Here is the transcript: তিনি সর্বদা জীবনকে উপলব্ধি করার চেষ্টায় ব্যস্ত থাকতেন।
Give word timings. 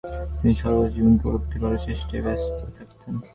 তিনি 0.39 0.53
সর্বদা 0.61 0.89
জীবনকে 0.95 1.23
উপলব্ধি 1.27 1.57
করার 1.61 1.79
চেষ্টায় 1.87 2.23
ব্যস্ত 2.25 2.59
থাকতেন। 2.77 3.13